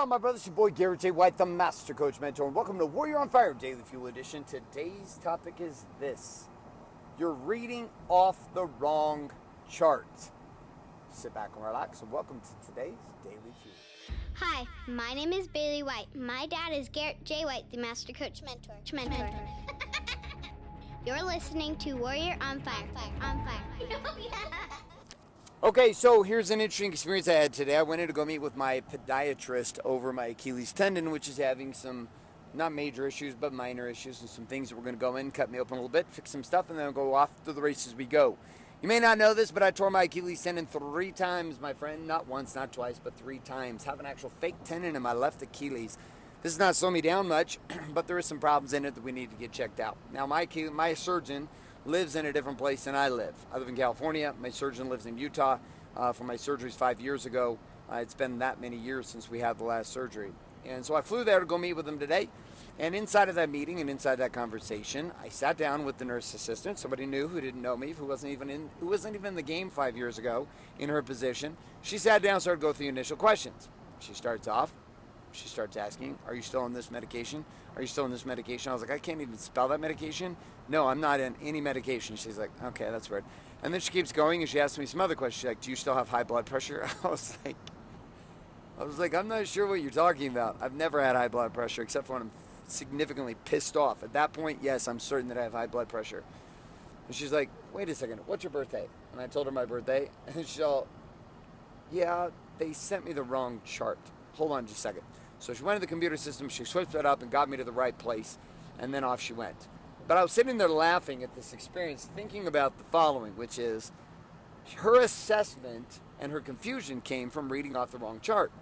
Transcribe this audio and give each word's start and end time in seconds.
on, 0.00 0.08
my 0.08 0.16
brothers? 0.16 0.46
Your 0.46 0.54
boy 0.54 0.70
Garrett 0.70 1.00
J. 1.00 1.10
White, 1.10 1.36
the 1.36 1.44
Master 1.44 1.92
Coach 1.92 2.20
Mentor, 2.20 2.46
and 2.46 2.54
welcome 2.54 2.78
to 2.78 2.86
Warrior 2.86 3.18
on 3.18 3.28
Fire 3.28 3.52
Daily 3.52 3.82
Fuel 3.82 4.06
Edition. 4.06 4.44
Today's 4.44 5.18
topic 5.22 5.56
is 5.60 5.84
this 6.00 6.48
You're 7.18 7.34
reading 7.34 7.90
off 8.08 8.54
the 8.54 8.64
wrong 8.64 9.30
chart. 9.68 10.06
Sit 11.10 11.34
back 11.34 11.50
and 11.54 11.62
relax, 11.62 12.00
and 12.00 12.10
welcome 12.10 12.40
to 12.40 12.66
today's 12.66 12.96
Daily 13.22 13.36
Fuel. 13.62 14.16
Hi, 14.36 14.64
my 14.88 15.12
name 15.12 15.34
is 15.34 15.48
Bailey 15.48 15.82
White. 15.82 16.06
My 16.14 16.46
dad 16.46 16.72
is 16.72 16.88
Garrett 16.88 17.22
J. 17.22 17.44
White, 17.44 17.70
the 17.70 17.76
Master 17.76 18.14
Coach 18.14 18.40
Mentor. 18.42 18.76
Mentor. 18.94 19.30
You're 21.04 21.22
listening 21.22 21.76
to 21.76 21.92
Warrior 21.92 22.38
on 22.40 22.62
Fire. 22.62 22.88
On 23.20 23.44
Fire. 23.44 23.60
Oh, 24.06 24.89
Okay, 25.62 25.92
so 25.92 26.22
here's 26.22 26.50
an 26.50 26.58
interesting 26.62 26.90
experience 26.90 27.28
I 27.28 27.34
had 27.34 27.52
today. 27.52 27.76
I 27.76 27.82
went 27.82 28.00
in 28.00 28.06
to 28.06 28.14
go 28.14 28.24
meet 28.24 28.38
with 28.38 28.56
my 28.56 28.80
podiatrist 28.80 29.78
over 29.84 30.10
my 30.10 30.28
Achilles 30.28 30.72
tendon, 30.72 31.10
which 31.10 31.28
is 31.28 31.36
having 31.36 31.74
some 31.74 32.08
not 32.54 32.72
major 32.72 33.06
issues, 33.06 33.34
but 33.34 33.52
minor 33.52 33.86
issues, 33.86 34.22
and 34.22 34.30
some 34.30 34.46
things 34.46 34.70
that 34.70 34.76
we're 34.76 34.84
going 34.84 34.94
to 34.94 35.00
go 35.00 35.16
in, 35.16 35.30
cut 35.30 35.50
me 35.50 35.60
open 35.60 35.74
a 35.74 35.82
little 35.82 35.90
bit, 35.90 36.06
fix 36.08 36.30
some 36.30 36.42
stuff, 36.42 36.70
and 36.70 36.78
then 36.78 36.90
go 36.92 37.12
off 37.12 37.28
to 37.44 37.52
the 37.52 37.60
races 37.60 37.94
we 37.94 38.06
go. 38.06 38.38
You 38.80 38.88
may 38.88 39.00
not 39.00 39.18
know 39.18 39.34
this, 39.34 39.50
but 39.50 39.62
I 39.62 39.70
tore 39.70 39.90
my 39.90 40.04
Achilles 40.04 40.42
tendon 40.42 40.64
three 40.64 41.12
times, 41.12 41.60
my 41.60 41.74
friend. 41.74 42.06
Not 42.06 42.26
once, 42.26 42.54
not 42.54 42.72
twice, 42.72 42.98
but 42.98 43.18
three 43.18 43.40
times. 43.40 43.84
Have 43.84 44.00
an 44.00 44.06
actual 44.06 44.30
fake 44.30 44.64
tendon 44.64 44.96
in 44.96 45.02
my 45.02 45.12
left 45.12 45.42
Achilles. 45.42 45.98
This 46.40 46.52
does 46.52 46.58
not 46.58 46.74
slow 46.74 46.90
me 46.90 47.02
down 47.02 47.28
much, 47.28 47.58
but 47.92 48.06
there 48.06 48.18
is 48.18 48.24
some 48.24 48.40
problems 48.40 48.72
in 48.72 48.86
it 48.86 48.94
that 48.94 49.04
we 49.04 49.12
need 49.12 49.30
to 49.30 49.36
get 49.36 49.52
checked 49.52 49.78
out. 49.78 49.98
Now, 50.10 50.26
my 50.26 50.48
my 50.72 50.94
surgeon 50.94 51.50
lives 51.84 52.16
in 52.16 52.26
a 52.26 52.32
different 52.32 52.58
place 52.58 52.84
than 52.84 52.94
I 52.94 53.08
live. 53.08 53.34
I 53.52 53.58
live 53.58 53.68
in 53.68 53.76
California. 53.76 54.34
My 54.40 54.50
surgeon 54.50 54.88
lives 54.88 55.06
in 55.06 55.18
Utah. 55.18 55.58
Uh, 55.96 56.12
for 56.12 56.24
my 56.24 56.36
surgeries 56.36 56.74
five 56.74 57.00
years 57.00 57.26
ago, 57.26 57.58
uh, 57.90 57.96
it's 57.96 58.14
been 58.14 58.38
that 58.38 58.60
many 58.60 58.76
years 58.76 59.08
since 59.08 59.28
we 59.28 59.40
had 59.40 59.58
the 59.58 59.64
last 59.64 59.92
surgery. 59.92 60.30
And 60.64 60.84
so 60.84 60.94
I 60.94 61.00
flew 61.00 61.24
there 61.24 61.40
to 61.40 61.46
go 61.46 61.58
meet 61.58 61.72
with 61.72 61.88
him 61.88 61.98
today. 61.98 62.28
And 62.78 62.94
inside 62.94 63.28
of 63.28 63.34
that 63.34 63.50
meeting 63.50 63.80
and 63.80 63.90
inside 63.90 64.16
that 64.16 64.32
conversation, 64.32 65.12
I 65.22 65.28
sat 65.28 65.58
down 65.58 65.84
with 65.84 65.98
the 65.98 66.04
nurse 66.04 66.32
assistant, 66.32 66.78
somebody 66.78 67.06
new 67.06 67.28
who 67.28 67.40
didn't 67.40 67.60
know 67.60 67.76
me, 67.76 67.92
who 67.92 68.06
wasn't 68.06 68.32
even 68.32 68.48
in 68.48 68.70
who 68.78 68.86
wasn't 68.86 69.14
even 69.16 69.26
in 69.26 69.34
the 69.34 69.42
game 69.42 69.68
five 69.68 69.96
years 69.96 70.18
ago 70.18 70.46
in 70.78 70.88
her 70.88 71.02
position. 71.02 71.56
She 71.82 71.98
sat 71.98 72.22
down, 72.22 72.40
started 72.40 72.60
to 72.60 72.66
go 72.66 72.72
through 72.72 72.86
the 72.86 72.88
initial 72.88 73.16
questions. 73.16 73.68
She 73.98 74.14
starts 74.14 74.48
off, 74.48 74.72
she 75.32 75.48
starts 75.48 75.76
asking, 75.76 76.18
Are 76.26 76.34
you 76.34 76.42
still 76.42 76.62
on 76.62 76.72
this 76.72 76.90
medication? 76.90 77.44
Are 77.76 77.82
you 77.82 77.88
still 77.88 78.04
on 78.04 78.10
this 78.10 78.26
medication? 78.26 78.70
I 78.70 78.72
was 78.72 78.82
like, 78.82 78.90
I 78.90 78.98
can't 78.98 79.20
even 79.20 79.38
spell 79.38 79.68
that 79.68 79.80
medication. 79.80 80.36
No, 80.68 80.88
I'm 80.88 81.00
not 81.00 81.20
in 81.20 81.34
any 81.42 81.60
medication. 81.60 82.16
She's 82.16 82.38
like, 82.38 82.50
Okay, 82.62 82.88
that's 82.90 83.08
weird. 83.10 83.24
And 83.62 83.72
then 83.72 83.80
she 83.80 83.90
keeps 83.90 84.12
going 84.12 84.40
and 84.40 84.48
she 84.48 84.58
asks 84.60 84.78
me 84.78 84.86
some 84.86 85.00
other 85.00 85.14
questions. 85.14 85.40
She's 85.40 85.48
like, 85.48 85.60
Do 85.60 85.70
you 85.70 85.76
still 85.76 85.94
have 85.94 86.08
high 86.08 86.24
blood 86.24 86.46
pressure? 86.46 86.88
I 87.04 87.08
was 87.08 87.36
like, 87.44 87.56
I 88.78 88.84
was 88.84 88.98
like, 88.98 89.14
I'm 89.14 89.28
not 89.28 89.46
sure 89.46 89.66
what 89.66 89.82
you're 89.82 89.90
talking 89.90 90.28
about. 90.28 90.56
I've 90.60 90.72
never 90.72 91.04
had 91.04 91.14
high 91.14 91.28
blood 91.28 91.52
pressure 91.52 91.82
except 91.82 92.06
for 92.06 92.14
when 92.14 92.22
I'm 92.22 92.30
significantly 92.66 93.36
pissed 93.44 93.76
off. 93.76 94.02
At 94.02 94.14
that 94.14 94.32
point, 94.32 94.60
yes, 94.62 94.88
I'm 94.88 94.98
certain 94.98 95.28
that 95.28 95.36
I 95.36 95.42
have 95.42 95.52
high 95.52 95.66
blood 95.66 95.88
pressure. 95.88 96.24
And 97.06 97.14
she's 97.14 97.32
like, 97.32 97.50
Wait 97.72 97.88
a 97.88 97.94
second, 97.94 98.20
what's 98.26 98.42
your 98.42 98.50
birthday? 98.50 98.86
And 99.12 99.20
I 99.20 99.26
told 99.26 99.46
her 99.46 99.52
my 99.52 99.64
birthday. 99.64 100.10
And 100.34 100.46
she's 100.46 100.60
all, 100.60 100.86
Yeah, 101.92 102.30
they 102.58 102.72
sent 102.72 103.04
me 103.04 103.12
the 103.12 103.22
wrong 103.22 103.60
chart. 103.64 103.98
Hold 104.34 104.52
on 104.52 104.66
just 104.66 104.78
a 104.78 104.80
second. 104.80 105.02
So 105.38 105.54
she 105.54 105.62
went 105.62 105.76
to 105.76 105.80
the 105.80 105.86
computer 105.86 106.16
system, 106.16 106.48
she 106.48 106.64
switched 106.64 106.94
it 106.94 107.06
up 107.06 107.22
and 107.22 107.30
got 107.30 107.48
me 107.48 107.56
to 107.56 107.64
the 107.64 107.72
right 107.72 107.96
place, 107.96 108.38
and 108.78 108.92
then 108.92 109.04
off 109.04 109.20
she 109.20 109.32
went. 109.32 109.68
But 110.06 110.18
I 110.18 110.22
was 110.22 110.32
sitting 110.32 110.58
there 110.58 110.68
laughing 110.68 111.22
at 111.22 111.34
this 111.34 111.52
experience, 111.52 112.08
thinking 112.14 112.46
about 112.46 112.76
the 112.78 112.84
following, 112.84 113.36
which 113.36 113.58
is 113.58 113.92
her 114.76 115.00
assessment 115.00 116.00
and 116.20 116.32
her 116.32 116.40
confusion 116.40 117.00
came 117.00 117.30
from 117.30 117.50
reading 117.50 117.76
off 117.76 117.90
the 117.90 117.98
wrong 117.98 118.20
chart. 118.20 118.52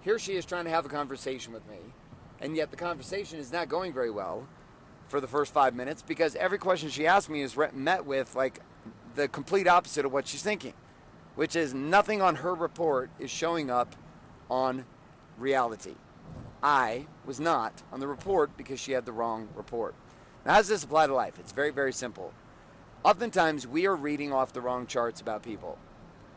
Here 0.00 0.18
she 0.18 0.34
is 0.34 0.44
trying 0.44 0.64
to 0.64 0.70
have 0.70 0.86
a 0.86 0.88
conversation 0.88 1.52
with 1.52 1.68
me, 1.68 1.78
and 2.40 2.56
yet 2.56 2.70
the 2.70 2.76
conversation 2.76 3.38
is 3.38 3.52
not 3.52 3.68
going 3.68 3.92
very 3.92 4.10
well 4.10 4.46
for 5.06 5.20
the 5.20 5.28
first 5.28 5.52
five 5.52 5.74
minutes 5.74 6.02
because 6.02 6.34
every 6.36 6.58
question 6.58 6.88
she 6.88 7.06
asked 7.06 7.28
me 7.28 7.42
is 7.42 7.56
met 7.72 8.06
with 8.06 8.34
like 8.34 8.60
the 9.14 9.28
complete 9.28 9.68
opposite 9.68 10.04
of 10.04 10.12
what 10.12 10.26
she's 10.26 10.42
thinking, 10.42 10.74
which 11.34 11.54
is 11.54 11.74
nothing 11.74 12.22
on 12.22 12.36
her 12.36 12.54
report 12.54 13.10
is 13.18 13.30
showing 13.30 13.70
up 13.70 13.94
on 14.50 14.84
reality. 15.38 15.94
I 16.62 17.06
was 17.26 17.38
not 17.38 17.82
on 17.92 18.00
the 18.00 18.06
report 18.06 18.56
because 18.56 18.80
she 18.80 18.92
had 18.92 19.04
the 19.04 19.12
wrong 19.12 19.48
report. 19.54 19.94
Now, 20.46 20.52
how 20.52 20.58
does 20.58 20.68
this 20.68 20.84
apply 20.84 21.06
to 21.06 21.14
life? 21.14 21.38
It's 21.38 21.52
very, 21.52 21.70
very 21.70 21.92
simple. 21.92 22.32
Oftentimes, 23.04 23.66
we 23.66 23.86
are 23.86 23.94
reading 23.94 24.32
off 24.32 24.52
the 24.52 24.62
wrong 24.62 24.86
charts 24.86 25.20
about 25.20 25.42
people. 25.42 25.78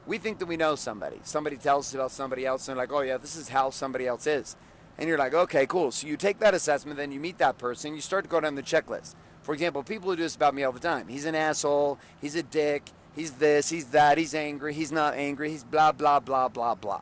We 0.06 0.18
think 0.18 0.40
that 0.40 0.46
we 0.46 0.58
know 0.58 0.76
somebody. 0.76 1.20
Somebody 1.24 1.58
tells 1.58 1.88
us 1.88 1.94
about 1.94 2.12
somebody 2.12 2.46
else, 2.46 2.68
and 2.68 2.76
they're 2.76 2.84
like, 2.84 2.92
oh, 2.92 3.02
yeah, 3.02 3.18
this 3.18 3.36
is 3.36 3.50
how 3.50 3.70
somebody 3.70 4.06
else 4.06 4.28
is. 4.28 4.56
And 4.98 5.08
you're 5.08 5.18
like, 5.18 5.34
okay, 5.34 5.66
cool. 5.66 5.92
So 5.92 6.08
you 6.08 6.18
take 6.18 6.40
that 6.40 6.54
assessment, 6.54 6.98
then 6.98 7.12
you 7.12 7.20
meet 7.20 7.38
that 7.38 7.58
person, 7.58 7.96
you 7.96 8.02
start 8.02 8.26
to 8.26 8.30
go 8.30 8.40
down 8.40 8.56
the 8.56 8.64
checklist. 8.64 9.16
For 9.44 9.54
example, 9.54 9.84
people 9.84 10.10
who 10.10 10.18
do 10.18 10.24
this 10.24 10.36
about 10.36 10.56
me 10.56 10.64
all 10.64 10.74
the 10.74 10.80
time. 10.80 11.08
He's 11.08 11.24
an 11.24 11.36
asshole, 11.36 12.00
he's 12.20 12.36
a 12.36 12.44
dick, 12.44 12.84
he's 13.16 13.32
this, 13.32 13.70
he's 13.70 13.86
that, 13.88 14.18
he's 14.18 14.36
angry, 14.36 14.74
he's 14.74 14.92
not 14.92 15.14
angry, 15.14 15.52
he's 15.52 15.64
blah, 15.64 15.94
blah, 15.94 16.20
blah, 16.20 16.50
blah, 16.50 16.76
blah. 16.76 17.02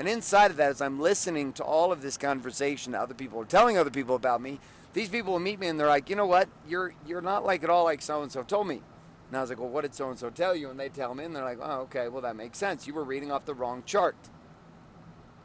And 0.00 0.08
inside 0.08 0.50
of 0.50 0.56
that, 0.56 0.70
as 0.70 0.80
I'm 0.80 0.98
listening 0.98 1.52
to 1.52 1.62
all 1.62 1.92
of 1.92 2.00
this 2.00 2.16
conversation 2.16 2.92
that 2.92 3.02
other 3.02 3.12
people 3.12 3.38
are 3.38 3.44
telling 3.44 3.76
other 3.76 3.90
people 3.90 4.14
about 4.14 4.40
me, 4.40 4.58
these 4.94 5.10
people 5.10 5.34
will 5.34 5.40
meet 5.40 5.60
me 5.60 5.66
and 5.66 5.78
they're 5.78 5.86
like, 5.86 6.08
you 6.08 6.16
know 6.16 6.24
what? 6.24 6.48
You're 6.66 6.94
you're 7.06 7.20
not 7.20 7.44
like 7.44 7.62
at 7.62 7.68
all 7.68 7.84
like 7.84 8.00
so 8.00 8.22
and 8.22 8.32
so 8.32 8.42
told 8.42 8.66
me. 8.66 8.80
And 9.28 9.36
I 9.36 9.42
was 9.42 9.50
like, 9.50 9.58
well, 9.58 9.68
what 9.68 9.82
did 9.82 9.94
so 9.94 10.08
and 10.08 10.18
so 10.18 10.30
tell 10.30 10.56
you? 10.56 10.70
And 10.70 10.80
they 10.80 10.88
tell 10.88 11.14
me, 11.14 11.24
and 11.24 11.36
they're 11.36 11.44
like, 11.44 11.58
oh, 11.60 11.80
okay, 11.82 12.08
well 12.08 12.22
that 12.22 12.34
makes 12.34 12.56
sense. 12.56 12.86
You 12.86 12.94
were 12.94 13.04
reading 13.04 13.30
off 13.30 13.44
the 13.44 13.52
wrong 13.52 13.82
chart. 13.84 14.16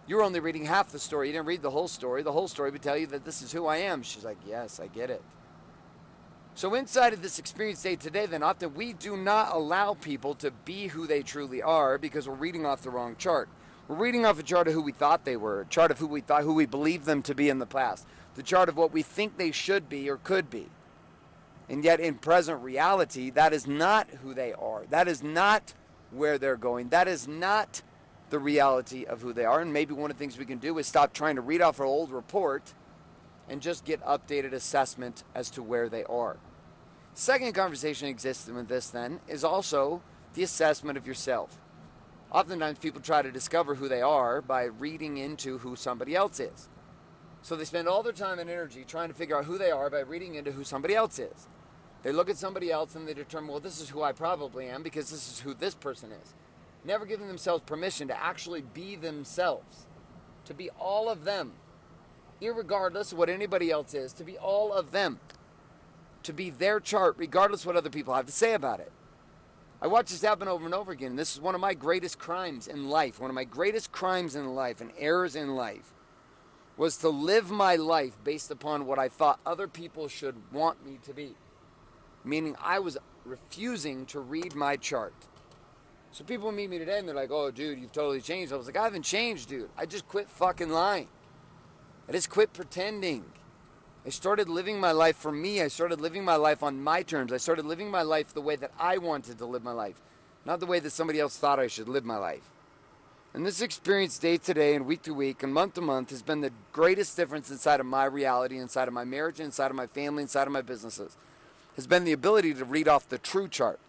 You 0.08 0.16
were 0.16 0.24
only 0.24 0.40
reading 0.40 0.64
half 0.64 0.90
the 0.90 1.00
story. 1.00 1.28
You 1.28 1.34
didn't 1.34 1.48
read 1.48 1.62
the 1.62 1.72
whole 1.72 1.90
story. 1.90 2.24
The 2.24 2.32
whole 2.32 2.48
story 2.48 2.72
would 2.72 2.82
tell 2.82 2.96
you 2.96 3.08
that 3.08 3.26
this 3.26 3.42
is 3.42 3.52
who 3.52 3.66
I 3.66 3.80
am. 3.80 4.04
She's 4.04 4.24
like, 4.24 4.38
yes, 4.48 4.80
I 4.80 4.88
get 4.88 5.10
it. 5.10 5.22
So 6.54 6.76
inside 6.76 7.12
of 7.12 7.22
this 7.22 7.40
experience 7.40 7.84
day 7.84 7.98
today, 7.98 8.26
then 8.26 8.42
often 8.42 8.74
we 8.74 8.94
do 8.94 9.18
not 9.18 9.54
allow 9.54 9.96
people 9.96 10.34
to 10.36 10.52
be 10.52 10.88
who 10.88 11.08
they 11.08 11.24
truly 11.24 11.62
are 11.62 11.98
because 11.98 12.26
we're 12.30 12.36
reading 12.36 12.66
off 12.66 12.84
the 12.84 12.90
wrong 12.90 13.18
chart. 13.18 13.50
We're 13.88 13.98
reading 13.98 14.26
off 14.26 14.40
a 14.40 14.44
chart 14.44 14.68
of 14.68 14.74
who 14.74 14.82
we 14.82 14.92
thought 14.92 15.26
they 15.26 15.38
were, 15.38 15.62
a 15.62 15.66
chart 15.66 15.92
of 15.92 16.00
who 16.00 16.08
we 16.08 16.22
thought 16.22 16.42
who 16.42 16.56
we 16.56 16.66
believed 16.66 17.06
them 17.06 17.22
to 17.22 17.36
be 17.36 17.50
in 17.50 17.60
the 17.60 17.68
past, 17.68 18.08
the 18.34 18.42
chart 18.42 18.68
of 18.68 18.78
what 18.78 18.92
we 18.92 19.04
think 19.04 19.38
they 19.38 19.52
should 19.52 19.88
be 19.88 20.10
or 20.10 20.18
could 20.18 20.50
be. 20.50 20.70
And 21.70 21.84
yet 21.84 22.00
in 22.00 22.16
present 22.16 22.64
reality, 22.64 23.30
that 23.32 23.54
is 23.54 23.68
not 23.68 24.08
who 24.24 24.34
they 24.34 24.54
are. 24.54 24.86
That 24.90 25.08
is 25.08 25.22
not 25.22 25.76
where 26.10 26.40
they're 26.40 26.58
going. 26.58 26.90
That 26.90 27.08
is 27.08 27.28
not 27.28 27.84
the 28.32 28.40
reality 28.40 29.06
of 29.06 29.22
who 29.22 29.34
they 29.34 29.46
are. 29.46 29.62
And 29.62 29.72
maybe 29.72 29.94
one 29.94 30.10
of 30.10 30.18
the 30.18 30.20
things 30.20 30.38
we 30.38 30.46
can 30.46 30.58
do 30.58 30.78
is 30.80 30.88
stop 30.88 31.14
trying 31.14 31.36
to 31.36 31.42
read 31.42 31.62
off 31.62 31.80
our 31.80 31.86
old 31.86 32.12
report 32.12 32.74
and 33.48 33.62
just 33.62 33.86
get 33.86 34.04
updated 34.04 34.54
assessment 34.54 35.24
as 35.36 35.52
to 35.52 35.62
where 35.62 35.90
they 35.90 36.04
are. 36.06 36.38
Second 37.14 37.54
conversation 37.54 38.08
existing 38.08 38.56
with 38.56 38.68
this 38.68 38.90
then 38.90 39.20
is 39.28 39.44
also 39.44 40.02
the 40.34 40.42
assessment 40.42 40.98
of 40.98 41.06
yourself. 41.06 41.62
Oftentimes, 42.32 42.80
people 42.80 43.02
try 43.02 43.22
to 43.22 43.32
discover 43.32 43.76
who 43.76 43.88
they 43.88 44.02
are 44.02 44.42
by 44.42 44.64
reading 44.64 45.18
into 45.18 45.60
who 45.60 45.76
somebody 45.76 46.16
else 46.16 46.40
is. 46.40 46.68
So 47.42 47.56
they 47.56 47.64
spend 47.64 47.88
all 47.88 48.04
their 48.04 48.12
time 48.12 48.40
and 48.40 48.50
energy 48.50 48.84
trying 48.88 49.10
to 49.10 49.14
figure 49.14 49.38
out 49.38 49.46
who 49.46 49.58
they 49.58 49.72
are 49.72 49.90
by 49.90 50.00
reading 50.00 50.36
into 50.36 50.52
who 50.52 50.64
somebody 50.64 50.96
else 50.96 51.20
is. 51.20 51.48
They 52.02 52.12
look 52.12 52.30
at 52.30 52.38
somebody 52.38 52.72
else 52.72 52.96
and 52.96 53.08
they 53.08 53.14
determine, 53.14 53.52
well, 53.52 53.60
this 53.60 53.80
is 53.80 53.90
who 53.90 54.02
I 54.02 54.12
probably 54.12 54.68
am 54.68 54.84
because 54.84 55.10
this 55.12 55.32
is 55.32 55.40
who 55.40 55.54
this 55.54 55.76
person 55.76 56.12
is. 56.12 56.34
Never 56.84 57.06
giving 57.06 57.28
themselves 57.28 57.64
permission 57.66 58.08
to 58.10 58.20
actually 58.22 58.62
be 58.62 58.96
themselves, 58.96 59.88
to 60.46 60.54
be 60.54 60.70
all 60.72 61.10
of 61.10 61.24
them, 61.24 61.54
regardless 62.42 63.12
of 63.12 63.18
what 63.18 63.30
anybody 63.30 63.72
else 63.72 63.94
is, 63.94 64.14
to 64.14 64.24
be 64.24 64.38
all 64.38 64.72
of 64.72 64.92
them, 64.92 65.20
to 66.22 66.34
be 66.34 66.50
their 66.52 66.80
chart, 66.80 67.16
regardless 67.18 67.62
of 67.62 67.68
what 67.68 67.76
other 67.76 67.90
people 67.90 68.14
have 68.14 68.28
to 68.28 68.32
say 68.32 68.54
about 68.54 68.80
it. 68.80 68.92
I 69.82 69.88
watch 69.88 70.10
this 70.10 70.22
happen 70.22 70.48
over 70.48 70.66
and 70.66 70.74
over 70.74 70.92
again. 70.92 71.16
This 71.16 71.34
is 71.36 71.42
one 71.42 71.54
of 71.54 71.62
my 71.62 71.74
greatest 71.74 72.18
crimes 72.18 72.68
in 72.68 72.90
life. 72.90 73.20
One 73.20 73.30
of 73.30 73.36
my 73.36 73.44
greatest 73.44 73.92
crimes 73.92 74.36
in 74.36 74.56
life 74.56 74.80
and 74.82 74.92
errors 74.98 75.36
in 75.36 75.56
life 75.56 75.94
was 76.78 76.98
to 76.98 77.10
live 77.10 77.52
my 77.52 77.76
life 77.76 78.18
based 78.24 78.52
upon 78.52 78.86
what 78.86 79.00
I 79.00 79.10
thought 79.10 79.40
other 79.46 79.68
people 79.68 80.08
should 80.08 80.36
want 80.52 80.86
me 80.86 81.00
to 81.04 81.14
be. 81.14 81.36
Meaning, 82.24 82.56
I 82.62 82.80
was 82.80 82.98
refusing 83.24 84.06
to 84.08 84.20
read 84.20 84.56
my 84.56 84.76
chart. 84.78 85.14
So 86.12 86.24
people 86.24 86.52
meet 86.52 86.70
me 86.70 86.80
today 86.80 87.00
and 87.00 87.08
they're 87.08 87.16
like, 87.16 87.32
oh, 87.32 87.52
dude, 87.52 87.80
you've 87.80 87.92
totally 87.92 88.22
changed. 88.22 88.54
I 88.54 88.56
was 88.56 88.68
like, 88.68 88.78
I 88.78 88.84
haven't 88.84 89.04
changed, 89.04 89.50
dude. 89.50 89.70
I 89.78 89.86
just 89.86 90.08
quit 90.08 90.30
fucking 90.30 90.70
lying. 90.70 91.10
I 92.08 92.14
just 92.14 92.30
quit 92.30 92.54
pretending. 92.54 93.26
I 94.06 94.10
started 94.10 94.48
living 94.50 94.80
my 94.80 94.92
life 94.92 95.16
for 95.16 95.32
me. 95.32 95.62
I 95.62 95.68
started 95.68 96.00
living 96.00 96.24
my 96.24 96.36
life 96.36 96.62
on 96.62 96.84
my 96.84 97.02
terms. 97.02 97.34
I 97.34 97.38
started 97.38 97.66
living 97.66 97.90
my 97.90 98.04
life 98.04 98.34
the 98.34 98.42
way 98.42 98.56
that 98.56 98.72
I 98.80 99.00
wanted 99.00 99.40
to 99.40 99.46
live 99.46 99.64
my 99.64 99.72
life, 99.72 100.00
not 100.46 100.60
the 100.60 100.68
way 100.68 100.80
that 100.80 100.92
somebody 100.92 101.20
else 101.20 101.38
thought 101.38 101.60
I 101.60 101.66
should 101.66 101.90
live 101.90 102.06
my 102.06 102.18
life. 102.18 102.44
And 103.34 103.46
this 103.46 103.62
experience 103.62 104.20
day 104.20 104.38
to 104.38 104.54
day 104.54 104.76
and 104.76 104.86
week 104.86 105.02
to 105.02 105.14
week 105.14 105.42
and 105.42 105.54
month 105.54 105.74
to 105.74 105.82
month 105.82 106.12
has 106.12 106.22
been 106.22 106.42
the 106.42 106.54
greatest 106.72 107.18
difference 107.18 107.50
inside 107.50 107.80
of 107.80 107.88
my 107.88 108.06
reality, 108.06 108.58
inside 108.58 108.88
of 108.88 108.94
my 108.94 109.04
marriage, 109.04 109.40
inside 109.40 109.72
of 109.72 109.76
my 109.76 109.88
family, 109.88 110.22
inside 110.22 110.48
of 110.48 110.54
my 110.54 110.62
businesses. 110.62 111.18
Has 111.76 111.88
been 111.88 112.04
the 112.06 112.14
ability 112.14 112.54
to 112.54 112.64
read 112.64 112.88
off 112.88 113.10
the 113.10 113.18
true 113.18 113.48
chart. 113.48 113.80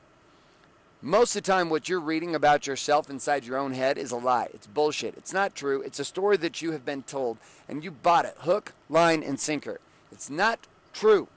Most 1.03 1.37
of 1.37 1.43
the 1.43 1.53
time, 1.53 1.69
what 1.69 1.91
you're 1.91 2.01
reading 2.01 2.35
about 2.35 2.67
yourself 2.67 3.11
inside 3.11 3.45
your 3.45 3.59
own 3.59 3.73
head 3.73 3.99
is 3.99 4.11
a 4.11 4.17
lie. 4.17 4.49
It's 4.55 4.67
bullshit. 4.67 5.15
It's 5.17 5.33
not 5.33 5.55
true. 5.55 5.83
It's 5.83 6.01
a 6.01 6.05
story 6.05 6.39
that 6.39 6.63
you 6.63 6.73
have 6.73 6.87
been 6.87 7.03
told, 7.03 7.37
and 7.69 7.85
you 7.85 7.91
bought 7.91 8.25
it 8.25 8.35
hook, 8.39 8.73
line, 8.89 9.23
and 9.23 9.39
sinker. 9.39 9.79
It's 10.13 10.31
not 10.31 10.67
true. 10.93 11.29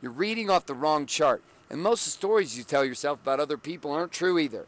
You're 0.00 0.10
reading 0.10 0.50
off 0.50 0.66
the 0.66 0.74
wrong 0.74 1.06
chart. 1.06 1.42
And 1.70 1.80
most 1.80 2.06
of 2.06 2.12
the 2.12 2.18
stories 2.18 2.58
you 2.58 2.64
tell 2.64 2.84
yourself 2.84 3.22
about 3.22 3.40
other 3.40 3.56
people 3.56 3.92
aren't 3.92 4.12
true 4.12 4.38
either. 4.38 4.66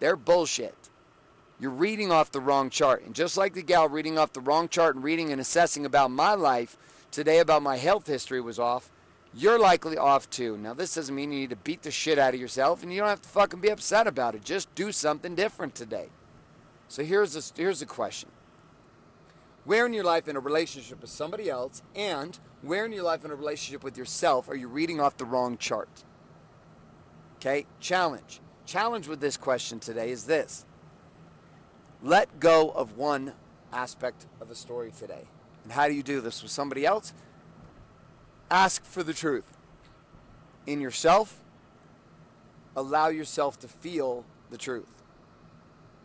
They're 0.00 0.16
bullshit. 0.16 0.74
You're 1.58 1.70
reading 1.70 2.10
off 2.10 2.32
the 2.32 2.40
wrong 2.40 2.70
chart. 2.70 3.04
And 3.04 3.14
just 3.14 3.36
like 3.36 3.54
the 3.54 3.62
gal 3.62 3.88
reading 3.88 4.18
off 4.18 4.32
the 4.32 4.40
wrong 4.40 4.68
chart 4.68 4.96
and 4.96 5.04
reading 5.04 5.30
and 5.30 5.40
assessing 5.40 5.86
about 5.86 6.10
my 6.10 6.34
life 6.34 6.76
today 7.10 7.38
about 7.38 7.62
my 7.62 7.76
health 7.76 8.06
history 8.06 8.40
was 8.40 8.58
off, 8.58 8.90
you're 9.32 9.58
likely 9.58 9.96
off 9.96 10.28
too. 10.28 10.58
Now, 10.58 10.74
this 10.74 10.94
doesn't 10.94 11.14
mean 11.14 11.32
you 11.32 11.40
need 11.40 11.50
to 11.50 11.56
beat 11.56 11.82
the 11.82 11.90
shit 11.90 12.18
out 12.18 12.34
of 12.34 12.40
yourself 12.40 12.82
and 12.82 12.92
you 12.92 13.00
don't 13.00 13.08
have 13.08 13.22
to 13.22 13.28
fucking 13.28 13.60
be 13.60 13.70
upset 13.70 14.06
about 14.06 14.34
it. 14.34 14.44
Just 14.44 14.74
do 14.74 14.92
something 14.92 15.34
different 15.34 15.74
today. 15.74 16.08
So 16.88 17.04
here's 17.04 17.36
a, 17.36 17.42
here's 17.56 17.80
a 17.80 17.86
question 17.86 18.28
Where 19.64 19.86
in 19.86 19.92
your 19.92 20.04
life 20.04 20.26
in 20.26 20.36
a 20.36 20.40
relationship 20.40 21.00
with 21.00 21.10
somebody 21.10 21.48
else 21.48 21.82
and 21.94 22.38
where 22.62 22.84
in 22.84 22.92
your 22.92 23.04
life 23.04 23.24
in 23.24 23.30
a 23.30 23.34
relationship 23.34 23.84
with 23.84 23.96
yourself 23.96 24.48
are 24.48 24.56
you 24.56 24.68
reading 24.68 25.00
off 25.00 25.16
the 25.16 25.24
wrong 25.24 25.56
chart? 25.56 26.04
Okay, 27.36 27.66
challenge. 27.80 28.40
Challenge 28.66 29.08
with 29.08 29.20
this 29.20 29.36
question 29.36 29.80
today 29.80 30.10
is 30.10 30.24
this 30.24 30.64
let 32.02 32.40
go 32.40 32.70
of 32.70 32.96
one 32.96 33.34
aspect 33.72 34.26
of 34.40 34.50
a 34.50 34.54
story 34.54 34.92
today. 34.96 35.24
And 35.62 35.72
how 35.72 35.86
do 35.86 35.94
you 35.94 36.02
do 36.02 36.20
this 36.20 36.42
with 36.42 36.50
somebody 36.50 36.84
else? 36.84 37.12
Ask 38.50 38.84
for 38.84 39.02
the 39.02 39.14
truth 39.14 39.56
in 40.66 40.80
yourself. 40.80 41.40
Allow 42.74 43.08
yourself 43.08 43.58
to 43.60 43.68
feel 43.68 44.24
the 44.50 44.58
truth. 44.58 45.01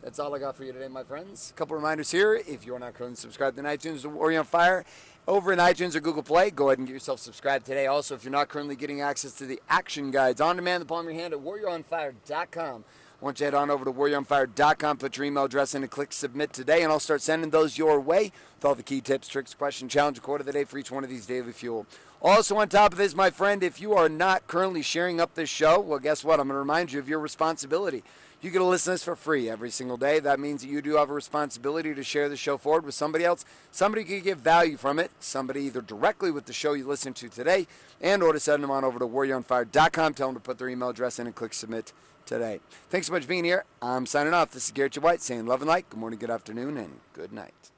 That's 0.01 0.19
all 0.19 0.33
I 0.35 0.39
got 0.39 0.55
for 0.55 0.63
you 0.63 0.71
today, 0.71 0.87
my 0.87 1.03
friends. 1.03 1.51
A 1.55 1.57
couple 1.57 1.75
reminders 1.75 2.11
here. 2.11 2.35
If 2.35 2.65
you're 2.65 2.79
not 2.79 2.93
currently 2.93 3.15
subscribed 3.15 3.57
to 3.57 3.63
iTunes 3.63 4.05
or 4.05 4.09
Warrior 4.09 4.39
on 4.39 4.45
Fire 4.45 4.85
over 5.27 5.51
in 5.51 5.59
iTunes 5.59 5.95
or 5.95 5.99
Google 5.99 6.23
Play, 6.23 6.49
go 6.49 6.69
ahead 6.69 6.77
and 6.77 6.87
get 6.87 6.93
yourself 6.93 7.19
subscribed 7.19 7.65
today. 7.65 7.85
Also, 7.87 8.15
if 8.15 8.23
you're 8.23 8.31
not 8.31 8.47
currently 8.47 8.75
getting 8.75 9.01
access 9.01 9.33
to 9.33 9.45
the 9.45 9.61
action 9.69 10.09
guides 10.09 10.39
on 10.39 10.55
demand, 10.55 10.81
the 10.81 10.85
palm 10.85 11.07
of 11.07 11.13
your 11.13 11.21
hand 11.21 11.33
at 11.33 11.39
warrioronfire.com. 11.39 12.85
Once 13.19 13.39
you 13.39 13.45
head 13.45 13.55
on 13.55 13.71
over 13.71 13.83
to 13.83 13.91
warrioronfire.com, 13.91 14.97
put 14.97 15.17
your 15.17 15.25
email 15.25 15.45
address 15.45 15.73
in 15.73 15.81
and 15.81 15.91
click 15.91 16.13
submit 16.13 16.53
today, 16.53 16.83
and 16.83 16.91
I'll 16.91 16.99
start 16.99 17.21
sending 17.21 17.49
those 17.49 17.77
your 17.77 17.99
way 17.99 18.31
with 18.55 18.65
all 18.65 18.75
the 18.75 18.83
key 18.83 19.01
tips, 19.01 19.27
tricks, 19.27 19.55
question, 19.55 19.89
challenge, 19.89 20.21
quote 20.21 20.39
of 20.39 20.45
the 20.45 20.53
day 20.53 20.63
for 20.63 20.77
each 20.77 20.91
one 20.91 21.03
of 21.03 21.09
these 21.09 21.25
daily 21.25 21.51
fuel. 21.51 21.87
Also, 22.21 22.55
on 22.57 22.69
top 22.69 22.91
of 22.91 22.97
this, 22.97 23.15
my 23.15 23.29
friend, 23.29 23.63
if 23.63 23.81
you 23.81 23.93
are 23.93 24.09
not 24.09 24.47
currently 24.47 24.83
sharing 24.83 25.19
up 25.19 25.33
this 25.33 25.49
show, 25.49 25.79
well, 25.79 25.99
guess 25.99 26.23
what? 26.23 26.39
I'm 26.39 26.47
going 26.47 26.55
to 26.55 26.59
remind 26.59 26.91
you 26.91 26.99
of 26.99 27.09
your 27.09 27.19
responsibility. 27.19 28.03
You 28.39 28.51
get 28.51 28.59
to 28.59 28.65
listen 28.65 28.91
to 28.91 28.93
this 28.93 29.03
for 29.03 29.15
free 29.15 29.49
every 29.49 29.71
single 29.71 29.97
day. 29.97 30.19
That 30.19 30.39
means 30.39 30.61
that 30.61 30.67
you 30.67 30.81
do 30.83 30.97
have 30.97 31.09
a 31.09 31.13
responsibility 31.13 31.95
to 31.95 32.03
share 32.03 32.29
the 32.29 32.37
show 32.37 32.55
forward 32.55 32.85
with 32.85 32.93
somebody 32.93 33.25
else. 33.25 33.43
Somebody 33.71 34.03
could 34.03 34.23
get 34.23 34.37
value 34.37 34.77
from 34.77 34.99
it. 34.99 35.09
Somebody 35.19 35.61
either 35.61 35.81
directly 35.81 36.31
with 36.31 36.45
the 36.45 36.53
show 36.53 36.73
you 36.73 36.85
listen 36.87 37.13
to 37.13 37.29
today 37.29 37.67
and 38.01 38.21
or 38.21 38.33
to 38.33 38.39
send 38.39 38.63
them 38.63 38.71
on 38.71 38.83
over 38.83 38.99
to 38.99 39.07
warrioronfire.com. 39.07 40.13
Tell 40.13 40.27
them 40.27 40.35
to 40.35 40.41
put 40.41 40.57
their 40.57 40.69
email 40.69 40.89
address 40.89 41.19
in 41.19 41.25
and 41.27 41.35
click 41.35 41.53
submit 41.53 41.93
today. 42.25 42.59
Thanks 42.89 43.07
so 43.07 43.13
much 43.13 43.23
for 43.23 43.29
being 43.29 43.43
here. 43.43 43.65
I'm 43.81 44.05
signing 44.05 44.33
off. 44.33 44.51
This 44.51 44.65
is 44.65 44.71
Garrett 44.71 44.93
J. 44.93 45.01
White 45.01 45.21
saying 45.21 45.45
love 45.47 45.61
and 45.61 45.69
light. 45.69 45.89
Good 45.89 45.99
morning, 45.99 46.19
good 46.19 46.29
afternoon, 46.29 46.77
and 46.77 46.99
good 47.13 47.31
night. 47.31 47.71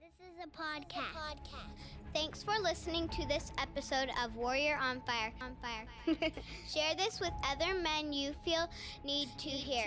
This 0.00 0.28
is 0.28 0.44
a 0.44 0.48
podcast. 0.48 1.12
podcast. 1.14 1.70
Thanks 2.12 2.42
for 2.42 2.58
listening 2.60 3.08
to 3.10 3.28
this 3.28 3.52
episode 3.58 4.08
of 4.24 4.34
Warrior 4.34 4.76
on 4.82 5.00
Fire. 5.02 5.32
On 5.40 5.54
Fire. 5.62 5.86
Share 6.68 6.94
this 6.96 7.20
with 7.20 7.30
other 7.48 7.78
men 7.78 8.12
you 8.12 8.32
feel 8.44 8.68
need 9.04 9.28
to 9.38 9.48
hear. 9.48 9.84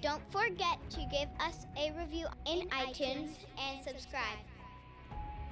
Don't 0.00 0.22
forget 0.32 0.78
to 0.88 1.00
give 1.10 1.28
us 1.38 1.66
a 1.76 1.92
review 1.98 2.26
in, 2.46 2.62
in 2.62 2.68
iTunes, 2.68 2.94
iTunes 2.94 3.28
and 3.58 3.84
subscribe. 3.84 4.38